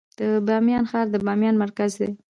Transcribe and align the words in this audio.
د 0.19 0.21
بامیان 0.47 0.83
ښار 0.91 1.07
د 1.13 1.15
بامیان 1.25 1.55
مرکز 1.63 1.91
دی 2.01 2.09